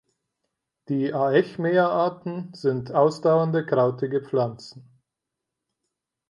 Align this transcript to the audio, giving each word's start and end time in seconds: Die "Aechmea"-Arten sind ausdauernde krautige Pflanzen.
Die 0.87 1.13
"Aechmea"-Arten 1.13 2.55
sind 2.55 2.91
ausdauernde 2.91 3.63
krautige 3.67 4.23
Pflanzen. 4.23 4.83